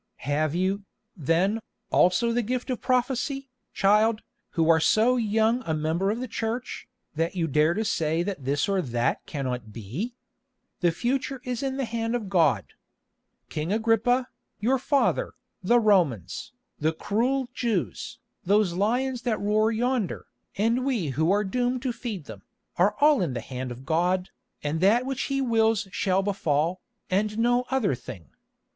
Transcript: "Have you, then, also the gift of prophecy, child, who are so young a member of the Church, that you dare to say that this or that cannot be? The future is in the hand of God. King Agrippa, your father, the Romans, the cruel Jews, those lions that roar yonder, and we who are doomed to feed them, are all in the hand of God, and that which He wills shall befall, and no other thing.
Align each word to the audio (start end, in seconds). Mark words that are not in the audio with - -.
"Have 0.25 0.55
you, 0.55 0.83
then, 1.15 1.59
also 1.91 2.31
the 2.31 2.41
gift 2.41 2.71
of 2.71 2.81
prophecy, 2.81 3.51
child, 3.71 4.23
who 4.53 4.67
are 4.67 4.79
so 4.79 5.15
young 5.15 5.61
a 5.63 5.75
member 5.75 6.09
of 6.09 6.19
the 6.19 6.27
Church, 6.27 6.87
that 7.13 7.35
you 7.35 7.45
dare 7.45 7.75
to 7.75 7.85
say 7.85 8.23
that 8.23 8.43
this 8.43 8.67
or 8.67 8.81
that 8.81 9.23
cannot 9.27 9.71
be? 9.71 10.15
The 10.79 10.89
future 10.91 11.39
is 11.43 11.61
in 11.61 11.77
the 11.77 11.85
hand 11.85 12.15
of 12.15 12.29
God. 12.29 12.73
King 13.47 13.71
Agrippa, 13.71 14.27
your 14.59 14.79
father, 14.79 15.33
the 15.61 15.79
Romans, 15.79 16.51
the 16.79 16.93
cruel 16.93 17.47
Jews, 17.53 18.17
those 18.43 18.73
lions 18.73 19.21
that 19.21 19.39
roar 19.39 19.71
yonder, 19.71 20.25
and 20.57 20.83
we 20.83 21.09
who 21.09 21.29
are 21.29 21.43
doomed 21.43 21.83
to 21.83 21.93
feed 21.93 22.25
them, 22.25 22.41
are 22.75 22.95
all 23.01 23.21
in 23.21 23.33
the 23.35 23.39
hand 23.41 23.69
of 23.71 23.85
God, 23.85 24.31
and 24.63 24.81
that 24.81 25.05
which 25.05 25.25
He 25.29 25.41
wills 25.41 25.87
shall 25.91 26.23
befall, 26.23 26.81
and 27.11 27.37
no 27.37 27.65
other 27.69 27.93
thing. 27.93 28.31